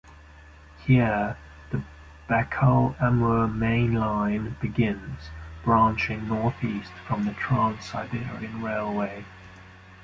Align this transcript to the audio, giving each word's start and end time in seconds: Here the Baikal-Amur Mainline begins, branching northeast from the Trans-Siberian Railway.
Here 0.83 1.37
the 1.69 1.83
Baikal-Amur 2.27 3.47
Mainline 3.49 4.59
begins, 4.59 5.29
branching 5.63 6.27
northeast 6.27 6.91
from 7.05 7.25
the 7.25 7.33
Trans-Siberian 7.33 8.63
Railway. 8.63 9.23